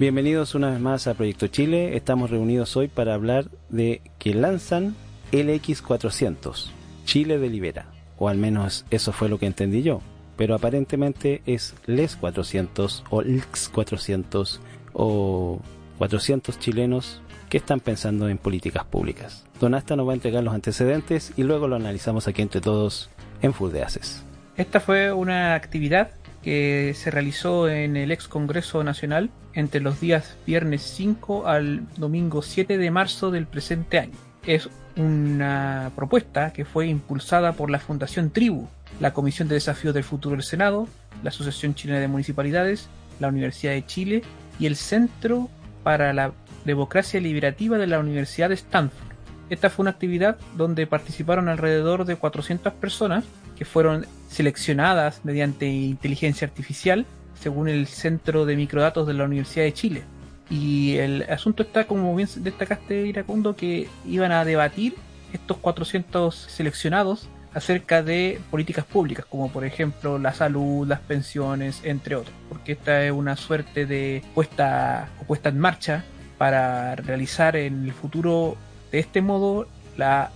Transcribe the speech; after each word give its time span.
Bienvenidos 0.00 0.54
una 0.54 0.70
vez 0.70 0.80
más 0.80 1.06
a 1.06 1.12
Proyecto 1.12 1.48
Chile. 1.48 1.94
Estamos 1.94 2.30
reunidos 2.30 2.74
hoy 2.74 2.88
para 2.88 3.12
hablar 3.12 3.50
de 3.68 4.00
que 4.18 4.32
lanzan 4.32 4.96
LX400. 5.30 6.70
Chile 7.04 7.38
delibera. 7.38 7.84
O 8.16 8.30
al 8.30 8.38
menos 8.38 8.86
eso 8.90 9.12
fue 9.12 9.28
lo 9.28 9.38
que 9.38 9.44
entendí 9.44 9.82
yo. 9.82 10.00
Pero 10.38 10.54
aparentemente 10.54 11.42
es 11.44 11.74
LES 11.84 12.16
400 12.16 13.04
o 13.10 13.20
LX 13.20 13.68
400 13.68 14.62
o 14.94 15.60
400 15.98 16.58
chilenos 16.58 17.20
que 17.50 17.58
están 17.58 17.80
pensando 17.80 18.30
en 18.30 18.38
políticas 18.38 18.86
públicas. 18.86 19.44
Donasta 19.60 19.96
nos 19.96 20.08
va 20.08 20.12
a 20.12 20.14
entregar 20.14 20.42
los 20.42 20.54
antecedentes 20.54 21.34
y 21.36 21.42
luego 21.42 21.68
lo 21.68 21.76
analizamos 21.76 22.26
aquí 22.26 22.40
entre 22.40 22.62
todos 22.62 23.10
en 23.42 23.52
Full 23.52 23.70
de 23.70 23.82
Aces. 23.82 24.24
Esta 24.56 24.80
fue 24.80 25.12
una 25.12 25.54
actividad 25.54 26.12
que 26.42 26.94
se 26.94 27.10
realizó 27.10 27.68
en 27.68 27.96
el 27.96 28.12
ex 28.12 28.28
Congreso 28.28 28.82
Nacional 28.84 29.30
entre 29.54 29.80
los 29.80 30.00
días 30.00 30.36
viernes 30.46 30.82
5 30.82 31.46
al 31.46 31.86
domingo 31.96 32.42
7 32.42 32.78
de 32.78 32.90
marzo 32.90 33.30
del 33.30 33.46
presente 33.46 33.98
año. 33.98 34.16
Es 34.46 34.68
una 34.96 35.92
propuesta 35.96 36.52
que 36.52 36.64
fue 36.64 36.86
impulsada 36.86 37.52
por 37.52 37.70
la 37.70 37.78
Fundación 37.78 38.30
Tribu, 38.30 38.68
la 39.00 39.12
Comisión 39.12 39.48
de 39.48 39.54
Desafíos 39.54 39.94
del 39.94 40.04
Futuro 40.04 40.36
del 40.36 40.44
Senado, 40.44 40.88
la 41.22 41.30
Asociación 41.30 41.74
Chilena 41.74 42.00
de 42.00 42.08
Municipalidades, 42.08 42.88
la 43.18 43.28
Universidad 43.28 43.72
de 43.72 43.86
Chile 43.86 44.22
y 44.58 44.66
el 44.66 44.76
Centro 44.76 45.48
para 45.82 46.12
la 46.12 46.32
Democracia 46.64 47.20
Liberativa 47.20 47.78
de 47.78 47.86
la 47.86 47.98
Universidad 47.98 48.48
de 48.48 48.54
Stanford. 48.54 49.10
Esta 49.50 49.68
fue 49.68 49.82
una 49.82 49.90
actividad 49.90 50.38
donde 50.56 50.86
participaron 50.86 51.48
alrededor 51.48 52.04
de 52.04 52.16
400 52.16 52.72
personas 52.74 53.24
que 53.60 53.66
fueron 53.66 54.06
seleccionadas 54.30 55.20
mediante 55.22 55.66
inteligencia 55.66 56.46
artificial 56.46 57.04
según 57.38 57.68
el 57.68 57.86
Centro 57.88 58.46
de 58.46 58.56
Microdatos 58.56 59.06
de 59.06 59.12
la 59.12 59.24
Universidad 59.24 59.66
de 59.66 59.74
Chile. 59.74 60.02
Y 60.48 60.96
el 60.96 61.26
asunto 61.28 61.62
está, 61.62 61.86
como 61.86 62.16
bien 62.16 62.26
destacaste, 62.36 63.06
Iracundo, 63.06 63.54
que 63.54 63.86
iban 64.06 64.32
a 64.32 64.46
debatir 64.46 64.94
estos 65.34 65.58
400 65.58 66.34
seleccionados 66.34 67.28
acerca 67.52 68.02
de 68.02 68.40
políticas 68.50 68.86
públicas, 68.86 69.26
como 69.26 69.52
por 69.52 69.66
ejemplo 69.66 70.18
la 70.18 70.32
salud, 70.32 70.88
las 70.88 71.00
pensiones, 71.00 71.82
entre 71.84 72.16
otros, 72.16 72.34
porque 72.48 72.72
esta 72.72 73.04
es 73.04 73.12
una 73.12 73.36
suerte 73.36 73.84
de 73.84 74.24
puesta 74.34 75.10
puesta 75.26 75.50
en 75.50 75.58
marcha 75.58 76.02
para 76.38 76.96
realizar 76.96 77.56
en 77.56 77.84
el 77.84 77.92
futuro 77.92 78.56
de 78.90 79.00
este 79.00 79.20
modo 79.20 79.68
la 79.98 80.30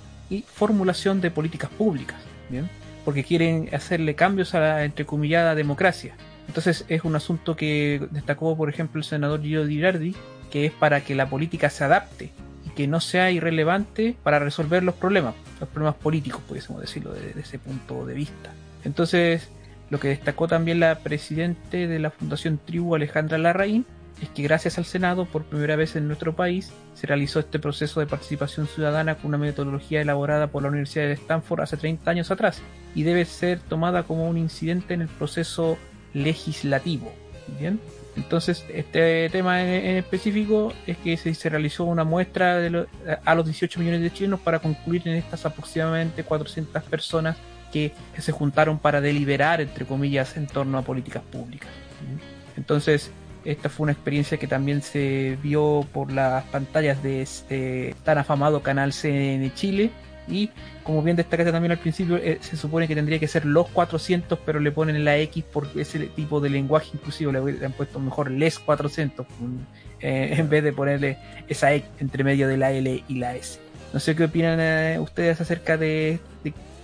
formulación 0.45 1.23
de 1.23 1.31
políticas 1.31 1.71
públicas, 1.71 2.19
¿bien? 2.51 2.69
Porque 3.05 3.25
quieren 3.25 3.69
hacerle 3.73 4.15
cambios 4.15 4.55
a 4.55 4.61
la 4.61 4.85
entrecomillada 4.85 5.55
democracia. 5.55 6.15
Entonces 6.47 6.85
es 6.89 7.05
un 7.05 7.17
asunto 7.17 7.57
que 7.57 8.07
destacó, 8.11 8.57
por 8.57 8.69
ejemplo, 8.69 8.99
el 8.99 9.05
senador 9.05 9.43
Gio 9.43 9.67
Girardi, 9.67 10.15
que 10.51 10.67
es 10.67 10.73
para 10.73 11.03
que 11.03 11.15
la 11.15 11.29
política 11.29 11.71
se 11.71 11.85
adapte 11.85 12.31
y 12.67 12.71
que 12.71 12.87
no 12.87 13.01
sea 13.01 13.31
irrelevante 13.31 14.17
para 14.23 14.39
resolver 14.39 14.83
los 14.83 14.95
problemas, 14.95 15.35
los 15.61 15.69
problemas 15.69 15.97
políticos, 15.97 16.43
pudiésemos 16.47 16.81
decirlo, 16.81 17.13
desde 17.13 17.41
ese 17.41 17.59
punto 17.59 18.07
de 18.07 18.15
vista. 18.15 18.53
Entonces, 18.85 19.49
lo 19.91 19.99
que 20.01 20.09
destacó 20.09 20.49
también 20.49 20.81
la 20.81 20.99
presidente 20.99 21.87
de 21.87 21.99
la 21.99 22.11
Fundación 22.11 22.59
Tribu, 22.65 22.95
Alejandra 22.95 23.39
Larraín, 23.39 23.87
es 24.23 24.29
que 24.29 24.43
gracias 24.43 24.79
al 24.79 24.85
Senado, 24.85 25.25
por 25.25 25.45
primera 25.45 25.77
vez 25.77 25.97
en 25.97 26.07
nuestro 26.07 26.37
país, 26.37 26.73
se 26.95 27.07
realizó 27.07 27.41
este 27.41 27.59
proceso 27.59 28.01
de 28.01 28.07
participación 28.07 28.69
ciudadana 28.69 29.17
con 29.17 29.27
una 29.29 29.39
metodología 29.39 30.01
elaborada 30.01 30.47
por 30.47 30.63
la 30.63 30.69
Universidad 30.69 31.07
de 31.07 31.15
Stanford 31.15 31.63
hace 31.63 31.77
30 31.77 32.11
años 32.11 32.31
atrás 32.31 32.63
y 32.95 33.03
debe 33.03 33.25
ser 33.25 33.59
tomada 33.61 34.05
como 34.05 34.29
un 34.29 34.39
incidente 34.39 34.95
en 34.95 35.03
el 35.03 35.09
proceso 35.09 35.79
legislativo. 36.13 37.13
Bien, 37.59 37.79
entonces 38.17 38.65
este 38.73 39.29
tema 39.29 39.63
en, 39.63 39.97
específico 39.97 40.73
es 40.87 40.97
que 40.99 41.17
se, 41.17 41.49
realizó 41.49 41.85
una 41.85 42.05
muestra 42.05 42.59
a 43.25 43.35
los 43.35 43.45
18 43.45 43.81
millones 43.81 44.01
de 44.01 44.13
chilenos 44.13 44.41
para 44.41 44.61
concluir 44.61 45.03
en 45.07 45.17
estas 45.17 45.45
aproximadamente 45.45 46.25
400 46.25 46.83
personas 46.85 47.37
que, 47.73 47.93
que 48.15 48.23
se 48.23 48.33
juntaron 48.33 48.79
para 48.79 49.01
deliberar, 49.01 49.61
entre 49.61 49.85
comillas, 49.85 50.37
en 50.37 50.47
torno 50.47 50.79
a 50.79 50.83
políticas 50.83 51.23
públicas. 51.25 51.69
Entonces, 52.57 53.11
esta 53.45 53.69
fue 53.69 53.85
una 53.85 53.93
experiencia 53.93 54.39
que 54.39 54.47
también 54.47 54.81
se 54.81 55.37
vio 55.43 55.87
por 55.93 56.11
las 56.11 56.45
pantallas 56.45 57.03
de 57.03 57.23
este 57.23 57.95
tan 58.05 58.19
afamado 58.19 58.63
canal 58.63 58.93
CN 58.93 59.53
Chile. 59.55 59.91
Y 60.29 60.51
como 60.83 61.03
bien 61.03 61.17
destacaste 61.17 61.53
también 61.53 61.73
al 61.73 61.79
principio, 61.79 62.17
eh, 62.17 62.39
se 62.41 62.57
supone 62.57 62.89
que 62.89 62.95
tendría 62.95 63.19
que 63.19 63.29
ser 63.29 63.45
los 63.45 63.69
400, 63.69 64.39
pero 64.45 64.61
le 64.61 64.73
ponen 64.73 65.05
la 65.05 65.19
X 65.19 65.45
por 65.45 65.69
ese 65.77 65.99
tipo 66.07 66.41
de 66.41 66.51
lenguaje 66.51 66.91
inclusive, 66.95 67.33
le, 67.33 67.65
han 67.65 67.73
puesto 67.73 68.01
mejor 68.01 68.31
les 68.31 68.59
400 68.59 69.27
eh, 70.01 70.35
en 70.37 70.49
vez 70.49 70.65
de 70.65 70.73
ponerle 70.73 71.19
esa 71.49 71.73
X 71.75 71.89
entre 72.01 72.25
medio 72.25 72.49
de 72.49 72.57
la 72.57 72.73
L 72.73 73.05
y 73.07 73.15
la 73.17 73.37
S. 73.37 73.59
No 73.93 74.01
sé 74.01 74.17
qué 74.17 74.25
opinan 74.25 74.59
eh, 74.61 74.99
ustedes 74.99 75.41
acerca 75.41 75.77
de, 75.77 76.19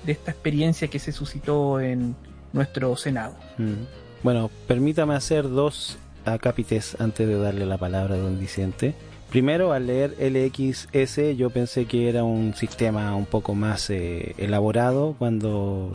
esta 0.07 0.31
experiencia 0.31 0.89
que 0.89 0.99
se 0.99 1.13
suscitó 1.13 1.81
en 1.81 2.15
nuestro 2.53 2.97
Senado. 2.97 3.35
Mm. 3.59 3.85
Bueno, 4.23 4.51
permítame 4.67 5.15
hacer 5.15 5.49
dos 5.49 5.99
acápites 6.25 6.97
antes 7.01 7.27
de 7.27 7.39
darle 7.39 7.67
la 7.67 7.79
palabra 7.79 8.15
a 8.15 8.19
don 8.19 8.39
Vicente. 8.39 8.95
Primero, 9.31 9.73
al 9.73 9.87
leer 9.87 10.17
LXS, 10.19 11.37
yo 11.37 11.51
pensé 11.51 11.85
que 11.85 12.09
era 12.09 12.25
un 12.25 12.53
sistema 12.55 13.15
un 13.15 13.27
poco 13.27 13.55
más 13.55 13.89
eh, 13.89 14.35
elaborado 14.39 15.15
cuando 15.17 15.93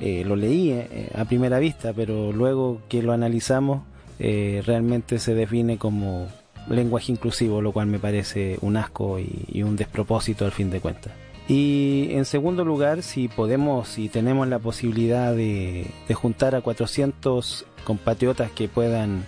eh, 0.00 0.22
lo 0.24 0.36
leí 0.36 0.70
eh, 0.70 1.10
a 1.16 1.24
primera 1.24 1.58
vista, 1.58 1.92
pero 1.92 2.30
luego 2.30 2.80
que 2.88 3.02
lo 3.02 3.12
analizamos, 3.12 3.82
realmente 4.18 5.18
se 5.18 5.34
define 5.34 5.76
como 5.78 6.28
lenguaje 6.70 7.12
inclusivo, 7.12 7.60
lo 7.60 7.72
cual 7.72 7.88
me 7.88 7.98
parece 7.98 8.56
un 8.62 8.76
asco 8.76 9.18
y, 9.18 9.62
un 9.62 9.76
despropósito 9.76 10.44
al 10.44 10.52
fin 10.52 10.70
de 10.70 10.80
cuentas. 10.80 11.12
Y 11.48 12.08
en 12.12 12.24
segundo 12.24 12.64
lugar, 12.64 13.02
si 13.02 13.28
podemos, 13.28 13.88
si 13.88 14.08
tenemos 14.08 14.48
la 14.48 14.58
posibilidad 14.58 15.34
de 15.34 15.90
juntar 16.14 16.54
a 16.54 16.62
400 16.62 17.66
compatriotas 17.84 18.50
que 18.52 18.68
puedan 18.68 19.24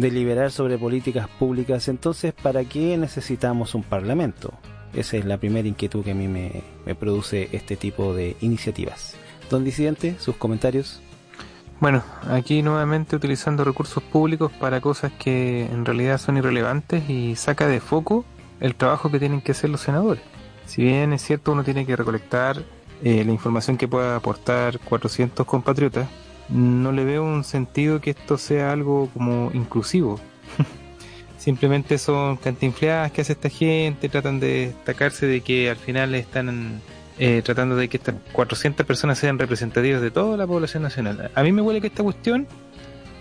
deliberar 0.00 0.50
sobre 0.50 0.78
políticas 0.78 1.28
públicas, 1.28 1.88
entonces 1.88 2.32
¿para 2.32 2.64
qué 2.64 2.96
necesitamos 2.96 3.74
un 3.74 3.82
parlamento? 3.82 4.52
Esa 4.94 5.18
es 5.18 5.24
la 5.24 5.38
primera 5.38 5.68
inquietud 5.68 6.02
que 6.02 6.12
a 6.12 6.14
mí 6.14 6.26
me, 6.26 6.64
produce 6.94 7.48
este 7.52 7.76
tipo 7.76 8.14
de 8.14 8.36
iniciativas. 8.40 9.14
Don 9.48 9.64
Disidente, 9.64 10.16
sus 10.18 10.36
comentarios. 10.36 11.00
Bueno, 11.78 12.02
aquí 12.28 12.62
nuevamente 12.62 13.16
utilizando 13.16 13.64
recursos 13.64 14.02
públicos 14.02 14.50
para 14.52 14.80
cosas 14.80 15.12
que 15.12 15.66
en 15.66 15.84
realidad 15.84 16.18
son 16.18 16.36
irrelevantes 16.36 17.08
y 17.08 17.36
saca 17.36 17.68
de 17.68 17.80
foco 17.80 18.24
el 18.58 18.74
trabajo 18.74 19.10
que 19.10 19.18
tienen 19.18 19.40
que 19.40 19.52
hacer 19.52 19.70
los 19.70 19.80
senadores. 19.80 20.22
Si 20.66 20.82
bien 20.82 21.12
es 21.12 21.22
cierto 21.22 21.52
uno 21.52 21.64
tiene 21.64 21.86
que 21.86 21.96
recolectar 21.96 22.62
eh, 23.02 23.24
la 23.24 23.32
información 23.32 23.76
que 23.76 23.88
pueda 23.88 24.16
aportar 24.16 24.78
400 24.80 25.46
compatriotas, 25.46 26.08
no 26.50 26.92
le 26.92 27.04
veo 27.04 27.24
un 27.24 27.44
sentido 27.44 28.00
que 28.00 28.10
esto 28.10 28.38
sea 28.38 28.72
algo 28.72 29.08
como 29.14 29.50
inclusivo. 29.54 30.20
Simplemente 31.38 31.98
son 31.98 32.36
cantinfleadas 32.36 33.12
que 33.12 33.22
hace 33.22 33.32
esta 33.32 33.48
gente, 33.48 34.08
tratan 34.08 34.40
de 34.40 34.66
destacarse 34.66 35.26
de 35.26 35.40
que 35.40 35.70
al 35.70 35.76
final 35.76 36.14
están 36.14 36.80
eh, 37.18 37.42
tratando 37.44 37.76
de 37.76 37.88
que 37.88 37.96
estas 37.96 38.14
400 38.32 38.84
personas 38.84 39.18
sean 39.18 39.38
representativas 39.38 40.02
de 40.02 40.10
toda 40.10 40.36
la 40.36 40.46
población 40.46 40.82
nacional. 40.82 41.30
A 41.34 41.42
mí 41.42 41.52
me 41.52 41.62
huele 41.62 41.80
que 41.80 41.86
esta 41.86 42.02
cuestión 42.02 42.46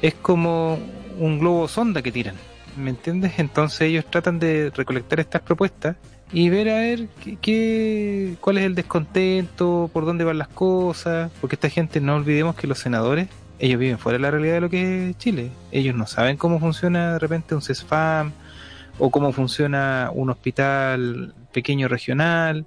es 0.01 0.13
como 0.15 0.79
un 1.17 1.39
globo 1.39 1.67
sonda 1.67 2.01
que 2.01 2.11
tiran, 2.11 2.35
¿me 2.77 2.91
entiendes? 2.91 3.33
Entonces 3.37 3.81
ellos 3.81 4.05
tratan 4.09 4.39
de 4.39 4.71
recolectar 4.75 5.19
estas 5.19 5.41
propuestas 5.41 5.95
y 6.31 6.49
ver 6.49 6.69
a 6.69 6.75
ver 6.75 7.07
qué, 7.41 8.35
cuál 8.39 8.59
es 8.59 8.65
el 8.65 8.75
descontento, 8.75 9.89
por 9.91 10.05
dónde 10.05 10.23
van 10.23 10.37
las 10.37 10.47
cosas, 10.47 11.31
porque 11.41 11.55
esta 11.55 11.69
gente 11.69 12.01
no 12.01 12.15
olvidemos 12.15 12.55
que 12.55 12.67
los 12.67 12.79
senadores, 12.79 13.27
ellos 13.57 13.79
viven 13.79 13.97
fuera 13.97 14.17
de 14.17 14.21
la 14.21 14.31
realidad 14.31 14.53
de 14.55 14.61
lo 14.61 14.69
que 14.69 15.09
es 15.09 15.17
Chile. 15.17 15.51
Ellos 15.71 15.95
no 15.95 16.05
saben 16.07 16.37
cómo 16.37 16.59
funciona 16.59 17.13
de 17.13 17.19
repente 17.19 17.55
un 17.55 17.61
CESFAM 17.61 18.31
o 18.99 19.09
cómo 19.09 19.31
funciona 19.31 20.11
un 20.13 20.29
hospital 20.29 21.33
pequeño 21.51 21.87
regional. 21.87 22.65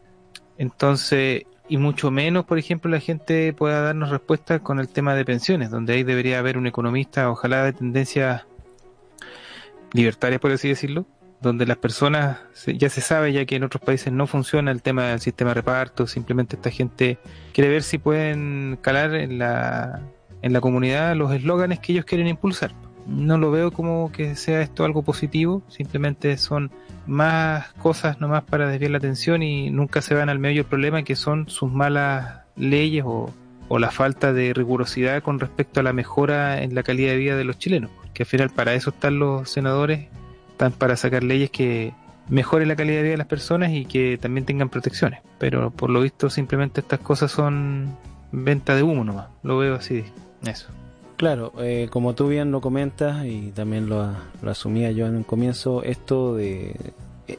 Entonces, 0.58 1.44
y 1.68 1.76
mucho 1.78 2.10
menos, 2.10 2.44
por 2.44 2.58
ejemplo, 2.58 2.90
la 2.90 3.00
gente 3.00 3.52
pueda 3.52 3.80
darnos 3.80 4.10
respuestas 4.10 4.60
con 4.60 4.80
el 4.80 4.88
tema 4.88 5.14
de 5.14 5.24
pensiones, 5.24 5.70
donde 5.70 5.94
ahí 5.94 6.02
debería 6.02 6.38
haber 6.38 6.58
un 6.58 6.66
economista, 6.66 7.30
ojalá 7.30 7.64
de 7.64 7.72
tendencias 7.72 8.42
libertarias, 9.92 10.40
por 10.40 10.50
así 10.52 10.68
decirlo, 10.68 11.06
donde 11.42 11.66
las 11.66 11.76
personas, 11.76 12.38
ya 12.66 12.88
se 12.88 13.00
sabe 13.00 13.32
ya 13.32 13.44
que 13.44 13.56
en 13.56 13.64
otros 13.64 13.82
países 13.82 14.12
no 14.12 14.26
funciona 14.26 14.70
el 14.70 14.80
tema 14.80 15.06
del 15.08 15.20
sistema 15.20 15.50
de 15.50 15.54
reparto, 15.54 16.06
simplemente 16.06 16.56
esta 16.56 16.70
gente 16.70 17.18
quiere 17.52 17.68
ver 17.68 17.82
si 17.82 17.98
pueden 17.98 18.78
calar 18.80 19.14
en 19.14 19.38
la, 19.38 20.00
en 20.40 20.52
la 20.52 20.60
comunidad 20.60 21.16
los 21.16 21.32
eslóganes 21.32 21.80
que 21.80 21.92
ellos 21.92 22.04
quieren 22.04 22.28
impulsar. 22.28 22.72
No 23.08 23.36
lo 23.36 23.50
veo 23.50 23.72
como 23.72 24.12
que 24.12 24.36
sea 24.36 24.62
esto 24.62 24.84
algo 24.84 25.02
positivo, 25.02 25.62
simplemente 25.68 26.36
son 26.36 26.70
más 27.08 27.72
cosas 27.74 28.20
nomás 28.20 28.44
para 28.44 28.68
desviar 28.68 28.92
la 28.92 28.98
atención 28.98 29.42
y 29.42 29.70
nunca 29.70 30.00
se 30.00 30.14
van 30.14 30.28
al 30.28 30.38
medio 30.38 30.62
del 30.62 30.70
problema 30.70 31.02
que 31.02 31.16
son 31.16 31.48
sus 31.48 31.72
malas 31.72 32.42
leyes 32.54 33.02
o, 33.04 33.34
o 33.66 33.78
la 33.80 33.90
falta 33.90 34.32
de 34.32 34.54
rigurosidad 34.54 35.22
con 35.22 35.40
respecto 35.40 35.80
a 35.80 35.82
la 35.82 35.92
mejora 35.92 36.62
en 36.62 36.76
la 36.76 36.84
calidad 36.84 37.10
de 37.10 37.16
vida 37.16 37.36
de 37.36 37.44
los 37.44 37.58
chilenos, 37.58 37.90
que 38.14 38.24
al 38.24 38.26
final 38.26 38.50
para 38.50 38.74
eso 38.74 38.90
están 38.90 39.18
los 39.18 39.50
senadores 39.50 40.08
están 40.52 40.72
para 40.72 40.96
sacar 40.96 41.24
leyes 41.24 41.50
que 41.50 41.92
mejoren 42.28 42.68
la 42.68 42.76
calidad 42.76 42.98
de 42.98 43.02
vida 43.02 43.10
de 43.12 43.18
las 43.18 43.26
personas 43.26 43.72
y 43.72 43.84
que 43.84 44.18
también 44.18 44.46
tengan 44.46 44.68
protecciones. 44.68 45.20
Pero 45.38 45.70
por 45.70 45.90
lo 45.90 46.00
visto 46.00 46.30
simplemente 46.30 46.80
estas 46.80 47.00
cosas 47.00 47.32
son 47.32 47.96
venta 48.30 48.76
de 48.76 48.82
humo 48.82 49.04
nomás. 49.04 49.28
Lo 49.42 49.58
veo 49.58 49.74
así. 49.74 50.04
Eso. 50.46 50.68
Claro, 51.16 51.52
eh, 51.58 51.88
como 51.90 52.14
tú 52.14 52.28
bien 52.28 52.50
lo 52.50 52.60
comentas 52.60 53.24
y 53.26 53.52
también 53.52 53.88
lo, 53.88 54.08
lo 54.42 54.50
asumía 54.50 54.90
yo 54.90 55.06
en 55.06 55.16
un 55.16 55.22
comienzo, 55.22 55.82
esto 55.82 56.34
de... 56.34 56.74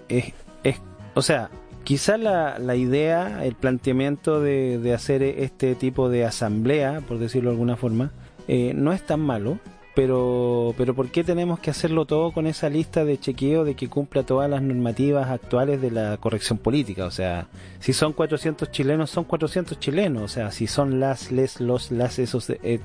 Es, 0.07 0.33
es, 0.63 0.81
o 1.15 1.21
sea, 1.21 1.49
quizá 1.83 2.17
la, 2.17 2.59
la 2.59 2.75
idea, 2.75 3.43
el 3.43 3.55
planteamiento 3.55 4.39
de, 4.39 4.79
de 4.79 4.93
hacer 4.93 5.21
este 5.21 5.75
tipo 5.75 6.09
de 6.09 6.23
asamblea, 6.23 7.01
por 7.07 7.19
decirlo 7.19 7.49
de 7.49 7.55
alguna 7.55 7.75
forma, 7.75 8.11
eh, 8.47 8.73
no 8.73 8.93
es 8.93 9.05
tan 9.05 9.19
malo, 9.19 9.59
pero, 9.95 10.73
pero 10.77 10.95
¿por 10.95 11.09
qué 11.09 11.23
tenemos 11.23 11.59
que 11.59 11.69
hacerlo 11.69 12.05
todo 12.05 12.31
con 12.31 12.47
esa 12.47 12.69
lista 12.69 13.05
de 13.05 13.19
chequeo 13.19 13.63
de 13.63 13.75
que 13.75 13.89
cumpla 13.89 14.23
todas 14.23 14.49
las 14.49 14.61
normativas 14.61 15.29
actuales 15.29 15.81
de 15.81 15.91
la 15.91 16.17
corrección 16.17 16.57
política? 16.57 17.05
O 17.05 17.11
sea, 17.11 17.47
si 17.79 17.93
son 17.93 18.13
400 18.13 18.71
chilenos, 18.71 19.11
son 19.11 19.23
400 19.23 19.79
chilenos. 19.79 20.23
O 20.23 20.27
sea, 20.27 20.51
si 20.51 20.65
son 20.65 20.99
las, 20.99 21.31
les, 21.31 21.59
los, 21.59 21.91
las, 21.91 22.17
esos... 22.19 22.49
Eh, 22.49 22.79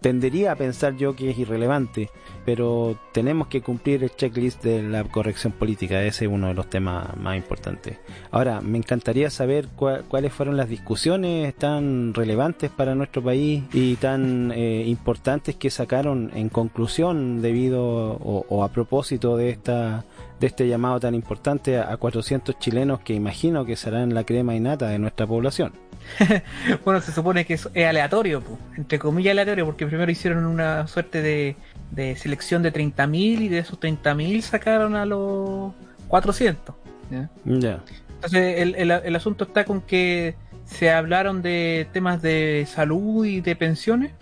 tendería 0.00 0.52
a 0.52 0.56
pensar 0.56 0.96
yo 0.96 1.14
que 1.16 1.30
es 1.30 1.38
irrelevante, 1.38 2.10
pero 2.44 2.98
tenemos 3.12 3.48
que 3.48 3.62
cumplir 3.62 4.02
el 4.04 4.14
checklist 4.14 4.62
de 4.62 4.82
la 4.82 5.04
corrección 5.04 5.52
política, 5.52 6.02
ese 6.02 6.26
es 6.26 6.30
uno 6.30 6.48
de 6.48 6.54
los 6.54 6.70
temas 6.70 7.16
más 7.16 7.36
importantes. 7.36 7.98
Ahora, 8.30 8.60
me 8.60 8.78
encantaría 8.78 9.30
saber 9.30 9.68
cuáles 9.76 10.32
fueron 10.32 10.56
las 10.56 10.68
discusiones 10.68 11.54
tan 11.54 12.14
relevantes 12.14 12.70
para 12.70 12.94
nuestro 12.94 13.22
país 13.22 13.64
y 13.72 13.96
tan 13.96 14.52
eh, 14.52 14.84
importantes 14.86 15.56
que 15.56 15.70
sacaron 15.70 16.30
en 16.34 16.48
conclusión 16.48 17.42
debido 17.42 17.84
o, 17.84 18.46
o 18.48 18.64
a 18.64 18.68
propósito 18.68 19.36
de 19.36 19.50
esta 19.50 20.04
de 20.40 20.46
este 20.46 20.68
llamado 20.68 21.00
tan 21.00 21.14
importante 21.14 21.78
a 21.78 21.96
400 21.96 22.58
chilenos 22.58 23.00
que 23.00 23.14
imagino 23.14 23.64
que 23.64 23.76
serán 23.76 24.14
la 24.14 24.24
crema 24.24 24.54
innata 24.54 24.88
de 24.88 24.98
nuestra 24.98 25.26
población. 25.26 25.72
bueno, 26.84 27.00
se 27.00 27.12
supone 27.12 27.44
que 27.44 27.54
es, 27.54 27.66
aleatorio, 27.66 28.42
entre 28.76 28.98
comillas 28.98 29.32
aleatorio, 29.32 29.66
porque 29.66 29.86
primero 29.86 30.10
hicieron 30.10 30.46
una 30.46 30.86
suerte 30.86 31.22
de, 31.22 31.56
de 31.90 32.16
selección 32.16 32.62
de 32.62 32.72
30.000 32.72 33.14
y 33.16 33.48
de 33.48 33.58
esos 33.58 33.80
30.000 33.80 34.40
sacaron 34.42 34.94
a 34.94 35.04
los 35.04 35.72
400. 36.08 36.74
¿ya? 37.10 37.30
Entonces 37.44 38.60
el, 38.60 38.74
el, 38.76 38.90
el, 38.90 39.16
asunto 39.16 39.44
está 39.44 39.64
con 39.64 39.80
que 39.80 40.34
se 40.64 40.90
hablaron 40.90 41.42
de 41.42 41.88
temas 41.92 42.20
de 42.22 42.66
salud 42.68 43.24
y 43.24 43.40
de 43.40 43.56
pensiones, 43.56 44.12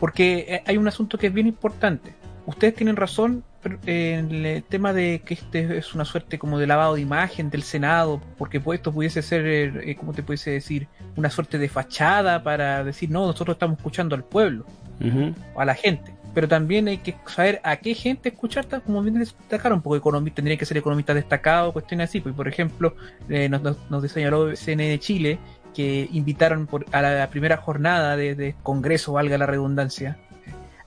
porque 0.00 0.62
hay 0.66 0.76
un 0.76 0.88
asunto 0.88 1.18
que 1.18 1.28
es 1.28 1.32
bien 1.32 1.46
importante. 1.46 2.14
Ustedes 2.46 2.74
tienen 2.74 2.96
razón 2.96 3.44
en 3.86 4.46
el 4.46 4.62
tema 4.62 4.92
de 4.92 5.22
que 5.24 5.34
este 5.34 5.78
es 5.78 5.94
una 5.94 6.04
suerte 6.04 6.38
como 6.38 6.58
de 6.58 6.66
lavado 6.66 6.94
de 6.94 7.00
imagen 7.00 7.50
del 7.50 7.62
Senado, 7.62 8.20
porque 8.38 8.60
pues 8.60 8.78
esto 8.78 8.92
pudiese 8.92 9.22
ser, 9.22 9.46
eh, 9.46 9.96
como 9.96 10.12
te 10.12 10.22
pudiese 10.22 10.50
decir, 10.50 10.88
una 11.16 11.30
suerte 11.30 11.58
de 11.58 11.68
fachada 11.68 12.42
para 12.42 12.84
decir, 12.84 13.10
no, 13.10 13.26
nosotros 13.26 13.56
estamos 13.56 13.78
escuchando 13.78 14.14
al 14.14 14.24
pueblo, 14.24 14.64
uh 15.00 15.04
-huh. 15.04 15.34
a 15.56 15.64
la 15.64 15.74
gente. 15.74 16.14
Pero 16.34 16.48
también 16.48 16.86
hay 16.88 16.98
que 16.98 17.16
saber 17.26 17.60
a 17.64 17.76
qué 17.76 17.94
gente 17.94 18.28
escuchar, 18.28 18.66
como 18.84 19.02
bien 19.02 19.18
destacaron, 19.18 19.80
porque 19.80 19.98
economistas 19.98 20.36
tendrían 20.36 20.58
que 20.58 20.66
ser 20.66 20.76
economistas 20.76 21.16
destacados, 21.16 21.72
cuestiones 21.72 22.10
así. 22.10 22.20
Pues, 22.20 22.34
por 22.34 22.46
ejemplo, 22.46 22.94
eh, 23.28 23.48
nos, 23.48 23.62
nos, 23.62 23.90
nos 23.90 24.10
señaló 24.12 24.54
CNN 24.54 24.98
Chile 24.98 25.38
que 25.74 26.08
invitaron 26.12 26.66
por, 26.66 26.84
a 26.92 27.00
la 27.00 27.30
primera 27.30 27.56
jornada 27.56 28.16
de, 28.16 28.34
de 28.34 28.54
Congreso, 28.62 29.14
valga 29.14 29.38
la 29.38 29.46
redundancia, 29.46 30.18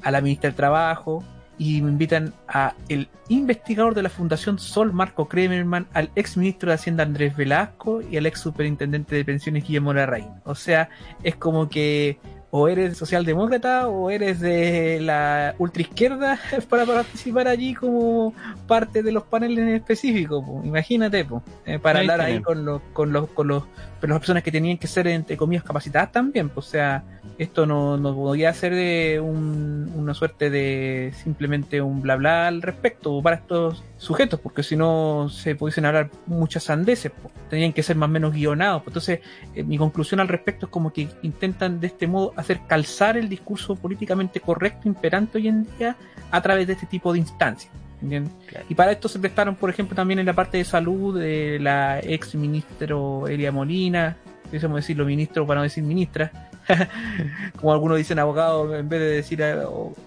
a 0.04 0.12
la 0.12 0.22
ministra 0.22 0.50
del 0.50 0.56
Trabajo, 0.56 1.24
y 1.60 1.82
me 1.82 1.92
invitan 1.92 2.34
a 2.48 2.74
el 2.88 3.10
investigador 3.28 3.94
de 3.94 4.02
la 4.02 4.10
Fundación 4.10 4.58
Sol, 4.58 4.94
Marco 4.94 5.28
Kremerman, 5.28 5.88
al 5.94 6.10
ex 6.16 6.38
ministro 6.38 6.70
de 6.70 6.76
Hacienda 6.76 7.04
Andrés 7.04 7.36
Velasco 7.36 8.02
y 8.02 8.16
al 8.18 8.26
ex 8.26 8.40
superintendente 8.40 9.16
de 9.16 9.26
pensiones 9.26 9.66
Guillermo 9.66 9.94
Larraín. 9.94 10.32
O 10.46 10.56
sea, 10.56 10.90
es 11.22 11.36
como 11.36 11.70
que 11.70 12.18
o 12.52 12.68
eres 12.68 12.98
socialdemócrata 12.98 13.88
o 13.88 14.10
eres 14.10 14.40
de 14.40 15.00
la 15.02 15.56
ultraizquierda 15.58 16.40
para 16.70 16.86
participar 16.86 17.48
allí 17.48 17.76
como 17.76 18.34
parte 18.68 19.04
de 19.04 19.12
los 19.12 19.24
paneles 19.24 19.60
en 19.60 19.70
específico. 19.70 20.44
Po. 20.44 20.62
Imagínate, 20.64 21.26
po, 21.26 21.44
eh, 21.66 21.80
para 21.80 22.00
ahí 22.00 22.10
hablar 22.10 22.22
ahí 22.22 22.42
con 22.42 22.66
los, 22.66 22.82
con 22.94 23.12
los, 23.12 23.30
con 23.30 23.48
los, 23.48 23.64
con 24.02 24.10
las 24.10 24.20
personas 24.20 24.44
que 24.44 24.52
tenían 24.52 24.78
que 24.78 24.88
ser 24.88 25.08
entre 25.08 25.38
comillas 25.38 25.64
capacitadas 25.64 26.12
también. 26.12 26.50
Po. 26.50 26.60
O 26.60 26.64
sea, 26.64 27.04
esto 27.38 27.66
no, 27.66 27.98
no 27.98 28.16
podía 28.16 28.54
ser 28.54 28.74
de 28.74 29.20
un, 29.24 29.92
una 29.96 30.14
suerte 30.14 30.50
de 30.50 31.14
simplemente 31.24 31.82
un 31.82 32.02
bla 32.02 32.16
bla 32.16 32.48
al 32.48 32.62
respecto 32.62 33.22
para 33.22 33.38
estos 33.38 33.84
sujetos, 34.00 34.40
porque 34.40 34.64
si 34.64 34.78
no 34.78 35.28
se 35.30 35.56
pudiesen 35.56 35.86
hablar 35.86 36.10
muchas 36.26 36.64
sandeces, 36.64 37.12
po. 37.12 37.30
tenían 37.50 37.74
que 37.74 37.84
ser 37.84 37.98
más 37.98 38.08
o 38.08 38.12
menos 38.12 38.34
guionados. 38.34 38.82
Entonces, 38.88 39.20
eh, 39.54 39.64
mi 39.64 39.78
conclusión 39.78 40.22
al 40.22 40.30
respecto 40.30 40.66
es 40.66 40.72
como 40.72 40.92
que 40.94 41.10
intentan 41.22 41.80
de 41.82 41.88
este 41.88 42.08
modo 42.08 42.34
hacer 42.38 42.62
calzar 42.66 43.18
el 43.18 43.28
discurso 43.28 43.76
políticamente 43.76 44.40
correcto, 44.40 44.88
imperante 44.88 45.38
hoy 45.38 45.50
en 45.50 45.68
día, 45.78 45.98
a 46.32 46.42
través 46.42 46.66
de 46.66 46.74
este 46.74 46.88
tipo 46.88 47.12
de 47.12 47.20
instancias. 47.20 47.72
Claro. 48.00 48.66
Y 48.70 48.76
para 48.76 48.94
esto 48.94 49.10
se 49.10 49.20
prestaron, 49.20 49.56
por 49.56 49.70
ejemplo, 49.70 49.94
también 49.94 50.20
en 50.20 50.26
la 50.26 50.34
parte 50.34 50.58
de 50.58 50.64
salud 50.64 51.20
de 51.20 51.60
la 51.60 52.00
ex 52.00 52.34
ministro 52.36 53.28
Elia 53.28 53.52
Molina, 53.52 54.16
decir 54.50 54.70
decirlo 54.70 55.06
ministro 55.06 55.46
para 55.46 55.60
no 55.60 55.64
decir 55.64 55.84
ministra, 55.84 56.49
como 57.58 57.74
algunos 57.74 57.98
dicen 57.98 58.20
abogado 58.20 58.76
en 58.76 58.88
vez 58.90 59.00
de 59.00 59.10
decir 59.10 59.44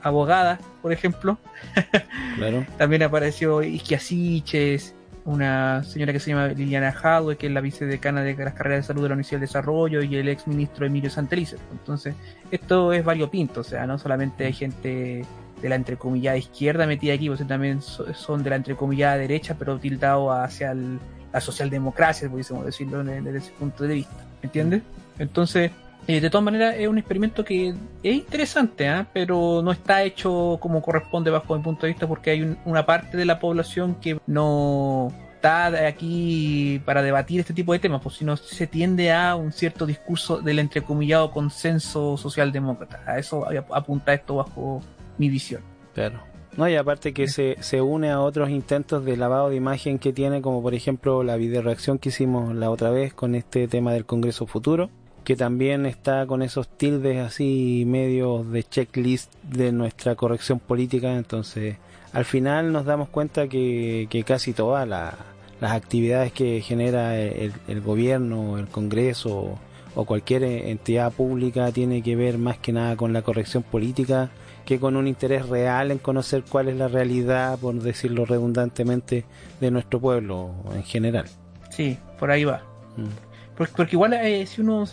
abogada, 0.03 0.59
por 0.81 0.93
ejemplo. 0.93 1.38
claro. 2.37 2.67
También 2.79 3.03
apareció 3.03 3.62
Isquiasiches, 3.62 4.94
una 5.25 5.85
señora 5.85 6.12
que 6.12 6.20
se 6.20 6.31
llama 6.31 6.49
Liliana 6.49 6.93
Jadwe, 6.93 7.37
que 7.37 7.47
es 7.47 7.53
la 7.53 7.61
vicedecana 7.61 8.23
de 8.23 8.35
las 8.35 8.55
carreras 8.55 8.81
de 8.81 8.87
salud 8.88 9.03
de 9.03 9.09
la 9.09 9.14
Universidad 9.14 9.41
del 9.41 9.49
Desarrollo, 9.49 10.03
y 10.03 10.17
el 10.17 10.29
ex 10.29 10.47
ministro 10.47 10.87
Emilio 10.87 11.11
Santelice. 11.11 11.56
Entonces, 11.70 12.14
esto 12.50 12.93
es 12.93 13.05
variopinto, 13.05 13.61
o 13.61 13.64
sea, 13.64 13.87
no 13.87 13.99
solamente 13.99 14.47
hay 14.47 14.53
gente 14.53 15.25
de 15.61 15.69
la 15.69 15.76
entrecomillada 15.76 16.37
izquierda 16.37 16.87
metida 16.87 17.14
aquí, 17.14 17.29
pues 17.29 17.47
también 17.47 17.81
son 17.82 18.43
de 18.43 18.50
la 18.50 18.56
entrecomillada 18.56 19.17
derecha, 19.17 19.55
pero 19.56 19.79
tildado 19.79 20.32
hacia 20.32 20.73
el, 20.73 20.99
la 21.32 21.41
socialdemocracia, 21.41 22.29
pudiésemos 22.29 22.67
decirlo 22.67 23.03
desde 23.05 23.38
ese 23.38 23.53
punto 23.53 23.85
de 23.85 23.94
vista. 23.94 24.25
¿Entiendes? 24.43 24.83
Entonces, 25.21 25.71
eh, 26.06 26.21
de 26.21 26.30
todas 26.30 26.44
maneras, 26.44 26.75
es 26.78 26.88
un 26.88 26.99
experimento 26.99 27.44
que 27.44 27.75
es 28.02 28.14
interesante, 28.14 28.87
¿eh? 28.87 29.06
pero 29.12 29.62
no 29.62 29.73
está 29.73 30.02
hecho 30.02 30.59
como 30.61 30.82
corresponde 30.82 31.30
bajo 31.30 31.56
mi 31.56 31.62
punto 31.62 31.87
de 31.87 31.92
vista, 31.92 32.09
porque 32.09 32.30
hay 32.30 32.42
un, 32.42 32.59
una 32.64 32.85
parte 32.85 33.16
de 33.16 33.25
la 33.25 33.38
población 33.38 33.97
que 33.97 34.18
no 34.26 35.12
está 35.42 35.87
aquí 35.87 36.80
para 36.85 37.02
debatir 37.02 37.40
este 37.40 37.52
tipo 37.52 37.73
de 37.73 37.80
temas, 37.80 38.00
pues 38.00 38.16
si 38.16 38.25
no 38.25 38.37
se 38.37 38.66
tiende 38.68 39.12
a 39.12 39.35
un 39.35 39.52
cierto 39.52 39.87
discurso 39.87 40.40
del 40.40 40.61
entrecomillado 40.61 41.32
consenso 41.32 42.16
socialdemócrata. 42.16 43.02
A 43.06 43.18
eso 43.18 43.47
apunta 43.73 44.12
esto 44.12 44.37
bajo 44.37 44.80
mi 45.18 45.28
visión. 45.28 45.62
Claro. 45.94 46.21
No, 46.56 46.68
y 46.68 46.76
aparte 46.76 47.14
que 47.14 47.28
se, 47.28 47.56
se 47.61 47.80
une 47.80 48.11
a 48.11 48.21
otros 48.21 48.50
intentos 48.50 49.04
de 49.04 49.16
lavado 49.16 49.49
de 49.49 49.56
imagen 49.56 49.99
que 49.99 50.12
tiene, 50.12 50.42
como 50.42 50.62
por 50.62 50.75
ejemplo 50.75 51.23
la 51.23 51.37
video 51.37 51.62
reacción 51.62 51.99
que 51.99 52.11
hicimos 52.11 52.54
la 52.54 52.71
otra 52.71 52.90
vez 52.90 53.14
con 53.14 53.35
este 53.35 53.66
tema 53.68 53.92
del 53.92 54.04
Congreso 54.04 54.47
Futuro, 54.47 54.90
que 55.25 55.37
también 55.37 55.87
está 55.87 56.26
con 56.26 56.43
esos 56.43 56.69
tildes 56.69 57.19
así 57.19 57.85
medios 57.87 58.50
de 58.50 58.64
checklist 58.64 59.33
de 59.43 59.73
nuestra 59.73 60.14
corrección 60.14 60.59
política. 60.59 61.17
Entonces, 61.17 61.76
al 62.12 62.25
final 62.25 62.73
nos 62.73 62.85
damos 62.85 63.09
cuenta 63.09 63.49
que, 63.49 64.07
que 64.11 64.25
casi 64.25 64.52
todas 64.52 64.87
la, 64.87 65.17
las 65.61 65.73
actividades 65.73 66.33
que 66.33 66.61
genera 66.61 67.19
el, 67.19 67.52
el 67.69 67.81
gobierno, 67.81 68.59
el 68.59 68.67
Congreso 68.67 69.59
o 69.95 70.05
cualquier 70.05 70.43
entidad 70.43 71.12
pública 71.12 71.71
tiene 71.71 72.02
que 72.02 72.17
ver 72.17 72.38
más 72.38 72.59
que 72.59 72.73
nada 72.73 72.97
con 72.97 73.12
la 73.12 73.23
corrección 73.23 73.62
política 73.62 74.31
que 74.64 74.79
con 74.79 74.97
un 74.97 75.07
interés 75.07 75.49
real 75.49 75.91
en 75.91 75.99
conocer 75.99 76.45
cuál 76.49 76.69
es 76.69 76.76
la 76.76 76.88
realidad, 76.88 77.59
por 77.59 77.75
decirlo 77.75 78.25
redundantemente, 78.25 79.25
de 79.61 79.71
nuestro 79.71 80.00
pueblo 80.00 80.55
en 80.75 80.85
general. 80.85 81.26
Sí, 81.71 81.99
por 82.19 82.31
ahí 82.31 82.45
va. 82.45 82.62
Mm. 82.97 83.32
Porque, 83.56 83.73
porque, 83.76 83.97
igual 83.97 84.14
eh, 84.14 84.47
si 84.47 84.62
uno 84.62 84.85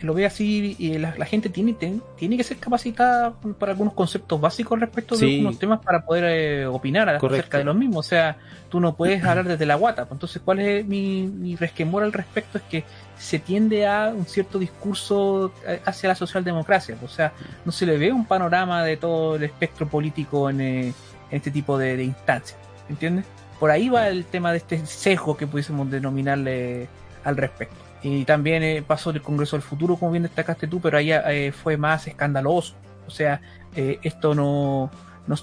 lo 0.00 0.14
ve 0.14 0.26
así, 0.26 0.76
eh, 0.80 0.98
la, 0.98 1.14
la, 1.16 1.24
gente 1.24 1.48
tiene, 1.50 1.74
ten, 1.74 2.02
tiene 2.16 2.36
que 2.36 2.42
ser 2.42 2.56
capacitada 2.56 3.32
para 3.58 3.72
algunos 3.72 3.94
conceptos 3.94 4.40
básicos 4.40 4.80
respecto 4.80 5.16
de 5.16 5.36
algunos 5.36 5.58
temas 5.58 5.80
para 5.80 6.04
poder 6.04 6.24
eh, 6.26 6.66
opinar 6.66 7.08
acerca 7.08 7.58
de 7.58 7.64
los 7.64 7.76
mismos. 7.76 8.06
O 8.06 8.08
sea, 8.08 8.36
tú 8.68 8.80
no 8.80 8.96
puedes 8.96 9.22
hablar 9.24 9.46
desde 9.46 9.66
la 9.66 9.76
guata. 9.76 10.08
Entonces, 10.10 10.42
¿cuál 10.44 10.58
es 10.58 10.84
mi, 10.84 11.22
mi 11.28 11.54
resquemor 11.54 12.02
al 12.02 12.12
respecto? 12.12 12.58
Es 12.58 12.64
que 12.64 12.84
se 13.16 13.38
tiende 13.38 13.86
a 13.86 14.12
un 14.14 14.26
cierto 14.26 14.58
discurso 14.58 15.52
hacia 15.84 16.08
la 16.08 16.16
socialdemocracia. 16.16 16.96
O 17.04 17.08
sea, 17.08 17.32
no 17.64 17.70
se 17.70 17.86
le 17.86 17.98
ve 17.98 18.10
un 18.10 18.26
panorama 18.26 18.82
de 18.82 18.96
todo 18.96 19.36
el 19.36 19.44
espectro 19.44 19.86
político 19.88 20.50
en, 20.50 20.60
en 20.60 20.94
este 21.30 21.52
tipo 21.52 21.78
de, 21.78 21.96
de 21.96 22.02
instancias. 22.02 22.58
¿Entiendes? 22.88 23.26
Por 23.60 23.70
ahí 23.70 23.88
va 23.88 24.08
el 24.08 24.24
tema 24.24 24.50
de 24.50 24.58
este 24.58 24.84
sesgo 24.86 25.36
que 25.36 25.46
pudiésemos 25.46 25.88
denominarle 25.90 26.88
al 27.24 27.36
respecto. 27.36 27.87
Y 28.02 28.24
también 28.24 28.62
eh, 28.62 28.82
pasó 28.86 29.12
del 29.12 29.22
Congreso 29.22 29.56
del 29.56 29.62
Futuro, 29.62 29.96
como 29.96 30.12
bien 30.12 30.22
destacaste 30.22 30.66
tú, 30.66 30.80
pero 30.80 30.98
ahí 30.98 31.12
eh, 31.12 31.52
fue 31.52 31.76
más 31.76 32.06
escandaloso. 32.06 32.74
O 33.06 33.10
sea, 33.10 33.40
eh, 33.74 33.98
esto 34.02 34.34
no, 34.34 34.90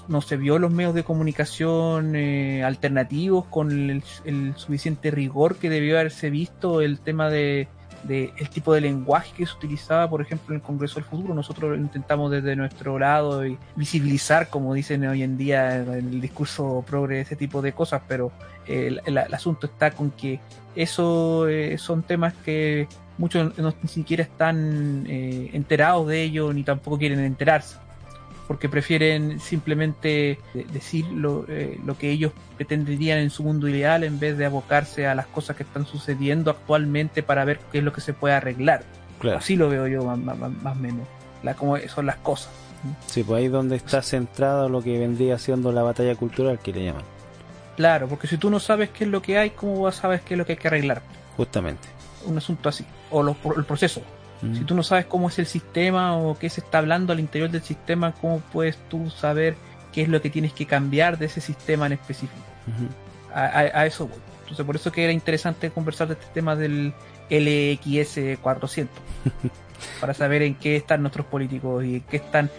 no, 0.08 0.20
se 0.20 0.36
vio 0.36 0.58
los 0.58 0.70
medios 0.70 0.94
de 0.94 1.04
comunicación 1.04 2.16
eh, 2.16 2.64
alternativos 2.64 3.46
con 3.46 3.70
el, 3.70 4.02
suficiente 4.56 5.10
rigor 5.10 5.56
que 5.56 5.70
debió 5.70 5.98
haberse 5.98 6.30
visto 6.30 6.80
el 6.80 6.98
tema 6.98 7.30
de, 7.30 7.68
el 8.08 8.48
tipo 8.50 8.72
de 8.74 8.80
lenguaje 8.80 9.32
que 9.36 9.46
se 9.46 9.54
utilizaba, 9.54 10.08
por 10.08 10.20
ejemplo, 10.20 10.54
en 10.54 10.60
el 10.60 10.62
Congreso 10.62 10.96
del 10.96 11.04
Futuro. 11.04 11.34
Nosotros 11.34 11.78
intentamos 11.78 12.30
desde 12.30 12.56
nuestro 12.56 12.98
lado 12.98 13.42
visibilizar, 13.74 14.48
como 14.48 14.74
dicen 14.74 15.06
hoy 15.06 15.22
en 15.22 15.36
día 15.36 15.76
en 15.76 15.90
el 15.90 16.20
discurso 16.20 16.84
progre, 16.86 17.20
ese 17.20 17.36
tipo 17.36 17.62
de 17.62 17.72
cosas, 17.72 18.02
pero 18.06 18.32
el, 18.66 19.18
asunto 19.32 19.66
está 19.66 19.90
con 19.90 20.10
que 20.10 20.40
eso 20.74 21.48
eh, 21.48 21.78
son 21.78 22.02
temas 22.02 22.34
que 22.44 22.88
muchos 23.18 23.56
no, 23.58 23.74
ni 23.82 23.88
siquiera 23.88 24.22
están 24.22 25.06
eh, 25.08 25.50
enterados 25.52 26.06
de 26.08 26.22
ello 26.22 26.52
ni 26.52 26.62
tampoco 26.64 26.98
quieren 26.98 27.20
enterarse 27.20 27.76
porque 28.46 28.68
prefieren 28.68 29.40
simplemente 29.40 30.38
decir 30.72 31.04
eh, 31.48 31.78
lo, 31.84 31.98
que 31.98 32.10
ellos 32.10 32.32
pretenderían 32.56 33.18
en 33.18 33.30
su 33.30 33.42
mundo 33.42 33.68
ideal 33.68 34.04
en 34.04 34.20
vez 34.20 34.38
de 34.38 34.46
abocarse 34.46 35.06
a 35.06 35.14
las 35.14 35.26
cosas 35.26 35.56
que 35.56 35.64
están 35.64 35.86
sucediendo 35.86 36.50
actualmente 36.50 37.22
para 37.22 37.44
ver 37.44 37.58
qué 37.72 37.78
es 37.78 37.84
lo 37.84 37.92
que 37.92 38.00
se 38.00 38.12
puede 38.12 38.34
arreglar. 38.34 38.84
Así 39.36 39.56
lo 39.56 39.68
veo 39.68 39.86
yo 39.88 40.04
más 40.04 40.36
o 40.40 40.74
menos, 40.78 41.06
la, 41.42 41.54
como 41.54 41.76
son 41.88 42.06
las 42.06 42.16
cosas. 42.16 42.50
Sí, 43.06 43.24
pues 43.24 43.38
ahí 43.38 43.48
donde 43.48 43.76
está 43.76 44.02
centrado 44.02 44.68
lo 44.68 44.82
que 44.82 44.98
vendría 44.98 45.38
siendo 45.38 45.72
la 45.72 45.82
batalla 45.82 46.14
cultural 46.14 46.58
que 46.58 46.72
le 46.72 46.84
llaman. 46.84 47.02
Claro, 47.76 48.08
porque 48.08 48.26
si 48.26 48.38
tú 48.38 48.50
no 48.50 48.60
sabes 48.60 48.90
qué 48.90 49.04
es 49.04 49.10
lo 49.10 49.22
que 49.22 49.38
hay, 49.38 49.50
¿cómo 49.50 49.82
vas 49.82 49.98
a 49.98 50.02
saber 50.02 50.20
qué 50.20 50.34
es 50.34 50.38
lo 50.38 50.46
que 50.46 50.52
hay 50.52 50.58
que 50.58 50.68
arreglar? 50.68 51.02
Justamente. 51.36 51.88
Un 52.26 52.38
asunto 52.38 52.68
así. 52.68 52.84
O 53.10 53.26
el 53.56 53.64
proceso. 53.64 54.02
Si 54.40 54.64
tú 54.64 54.74
no 54.74 54.82
sabes 54.82 55.06
cómo 55.06 55.28
es 55.28 55.38
el 55.38 55.46
sistema 55.46 56.16
o 56.16 56.38
qué 56.38 56.50
se 56.50 56.60
está 56.60 56.78
hablando 56.78 57.12
al 57.12 57.20
interior 57.20 57.50
del 57.50 57.62
sistema, 57.62 58.12
¿cómo 58.12 58.40
puedes 58.52 58.76
tú 58.88 59.08
saber 59.10 59.56
qué 59.92 60.02
es 60.02 60.08
lo 60.08 60.20
que 60.20 60.28
tienes 60.28 60.52
que 60.52 60.66
cambiar 60.66 61.16
de 61.16 61.26
ese 61.26 61.40
sistema 61.40 61.86
en 61.86 61.92
específico? 61.92 62.42
a, 63.34 63.86
eso 63.86 64.08
voy. 64.08 64.18
Entonces, 64.40 64.64
por 64.64 64.76
eso 64.76 64.92
que 64.92 65.04
era 65.04 65.12
interesante 65.12 65.70
conversar 65.70 66.08
de 66.08 66.14
este 66.14 66.26
tema 66.32 66.54
del 66.54 66.92
LX 67.30 68.38
400 68.40 68.96
para 70.00 70.14
saber 70.14 70.42
en 70.42 70.54
qué 70.54 70.76
están 70.76 71.02
nuestros 71.02 71.26
políticos 71.26 71.84
y 71.84 71.96
en 71.96 72.00
qué 72.02 72.18
están 72.18 72.50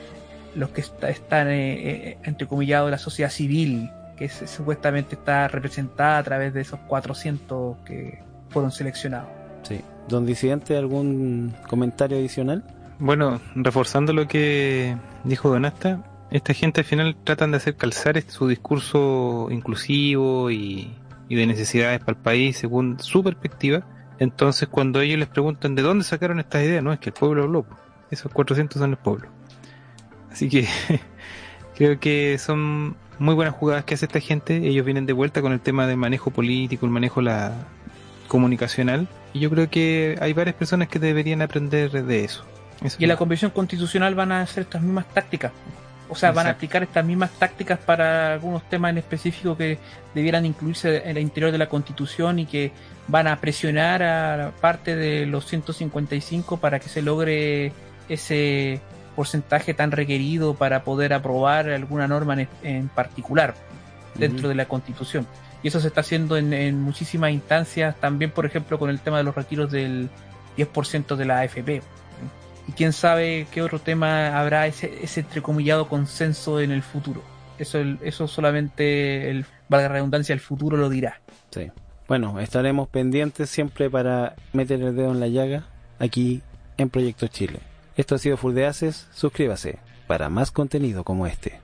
los 0.55 0.69
que 0.71 0.81
están, 0.81 1.49
eh, 1.49 2.09
eh, 2.09 2.17
entrecomillados 2.23 2.87
de 2.87 2.91
la 2.91 2.97
sociedad 2.97 3.29
civil, 3.29 3.91
que 4.17 4.27
supuestamente 4.27 5.15
está 5.15 5.47
representada 5.47 6.17
a 6.17 6.23
través 6.23 6.53
de 6.53 6.61
esos 6.61 6.79
400 6.87 7.77
que 7.85 8.23
fueron 8.49 8.71
seleccionados. 8.71 9.29
Sí. 9.61 9.81
Don 10.07 10.25
Disidente, 10.25 10.77
¿algún 10.77 11.53
comentario 11.67 12.17
adicional? 12.17 12.63
Bueno, 12.99 13.39
reforzando 13.55 14.13
lo 14.13 14.27
que 14.27 14.97
dijo 15.23 15.49
Donasta, 15.49 16.03
esta 16.31 16.53
gente 16.53 16.81
al 16.81 16.85
final 16.85 17.15
tratan 17.23 17.51
de 17.51 17.57
hacer 17.57 17.75
calzar 17.75 18.21
su 18.21 18.47
discurso 18.47 19.47
inclusivo 19.51 20.49
y, 20.49 20.93
de 21.29 21.45
necesidades 21.45 21.99
para 21.99 22.17
el 22.17 22.23
país 22.23 22.57
según 22.57 22.99
su 22.99 23.23
perspectiva. 23.23 23.83
Entonces, 24.19 24.67
cuando 24.67 25.01
ellos 25.01 25.19
les 25.19 25.27
preguntan 25.27 25.75
de 25.75 25.81
dónde 25.81 26.03
sacaron 26.03 26.39
estas 26.39 26.63
ideas, 26.63 26.83
no 26.83 26.91
es 26.91 26.99
que 26.99 27.09
el 27.09 27.13
pueblo 27.13 27.43
habló. 27.43 27.65
Esos 28.09 28.31
400 28.31 28.79
son 28.79 28.91
el 28.91 28.97
pueblo. 28.97 29.27
Así 30.31 30.49
que 30.49 30.67
creo 31.75 31.99
que 31.99 32.37
son 32.39 32.95
muy 33.19 33.35
buenas 33.35 33.53
jugadas 33.53 33.83
que 33.83 33.93
hace 33.93 34.05
esta 34.05 34.19
gente. 34.19 34.57
Ellos 34.67 34.85
vienen 34.85 35.05
de 35.05 35.13
vuelta 35.13 35.41
con 35.41 35.51
el 35.51 35.59
tema 35.59 35.85
del 35.85 35.97
manejo 35.97 36.31
político, 36.31 36.85
el 36.85 36.91
manejo 36.91 37.21
la, 37.21 37.53
comunicacional. 38.27 39.07
Y 39.33 39.39
yo 39.39 39.49
creo 39.49 39.69
que 39.69 40.17
hay 40.21 40.33
varias 40.33 40.55
personas 40.55 40.87
que 40.87 40.99
deberían 40.99 41.41
aprender 41.41 41.91
de 41.91 42.23
eso. 42.23 42.43
y 42.97 43.03
en 43.03 43.09
la 43.09 43.17
Convención 43.17 43.51
Constitucional 43.51 44.15
van 44.15 44.31
a 44.31 44.41
hacer 44.41 44.63
estas 44.63 44.81
mismas 44.81 45.05
tácticas. 45.13 45.51
O 46.09 46.15
sea, 46.15 46.31
van 46.31 46.47
a 46.47 46.51
aplicar 46.51 46.83
estas 46.83 47.03
mismas 47.03 47.31
tácticas 47.31 47.79
para 47.79 48.33
algunos 48.33 48.63
temas 48.69 48.91
en 48.91 48.97
específico 48.99 49.57
que 49.57 49.77
debieran 50.15 50.45
incluirse 50.45 50.97
en 51.03 51.17
el 51.17 51.23
interior 51.23 51.51
de 51.51 51.57
la 51.57 51.67
Constitución 51.67 52.39
y 52.39 52.45
que 52.45 52.71
van 53.09 53.27
a 53.27 53.35
presionar 53.41 54.03
a 54.03 54.51
parte 54.61 54.95
de 54.95 55.25
los 55.25 55.45
155 55.47 56.57
para 56.57 56.79
que 56.79 56.87
se 56.87 57.01
logre 57.01 57.73
ese 58.07 58.79
porcentaje 59.17 59.73
tan 59.73 59.91
requerido 59.91 60.53
para 60.53 60.83
poder 60.83 61.13
aprobar 61.13 61.69
alguna 61.69 62.07
norma 62.07 62.37
en, 62.63 62.87
particular 62.87 63.55
dentro 64.15 64.47
de 64.47 64.55
la 64.55 64.65
Constitución 64.65 65.27
y 65.63 65.67
eso 65.69 65.79
se 65.79 65.87
está 65.87 66.01
haciendo 66.01 66.37
en, 66.37 66.79
muchísimas 66.81 67.31
instancias, 67.31 67.95
también 67.99 68.31
por 68.31 68.45
ejemplo 68.45 68.77
con 68.77 68.89
el 68.89 68.99
tema 68.99 69.17
de 69.17 69.23
los 69.23 69.35
retiros 69.35 69.71
del 69.71 70.09
10% 70.57 71.15
de 71.15 71.25
la 71.25 71.39
AFP. 71.39 71.81
Y 72.67 72.71
quién 72.73 72.93
sabe 72.93 73.47
qué 73.51 73.61
otro 73.61 73.79
tema 73.79 74.39
habrá 74.39 74.67
ese, 74.67 75.03
ese 75.03 75.21
entrecomillado 75.21 75.87
consenso 75.87 76.59
en 76.59 76.71
el 76.71 76.83
futuro. 76.83 77.21
Eso, 77.57 77.79
eso 78.01 78.27
solamente, 78.27 79.29
el, 79.29 79.45
valga 79.69 79.87
la 79.87 79.95
redundancia, 79.95 80.33
el 80.33 80.39
futuro 80.39 80.77
lo 80.77 80.89
dirá. 80.89 81.21
Sí. 81.49 81.71
Bueno, 82.07 82.39
estaremos 82.39 82.87
pendientes 82.87 83.49
siempre 83.49 83.89
para 83.89 84.35
meter 84.53 84.81
el 84.81 84.95
dedo 84.95 85.11
en 85.11 85.19
la 85.19 85.27
llaga 85.27 85.65
aquí 85.99 86.41
en 86.77 86.89
Proyecto 86.89 87.27
Chile. 87.27 87.59
Esto 87.97 88.15
ha 88.15 88.19
sido 88.19 88.37
Full 88.37 88.53
de 88.53 88.71
suscríbase 89.11 89.79
para 90.05 90.29
más 90.29 90.51
contenido 90.51 91.03
como 91.03 91.27
este. 91.27 91.59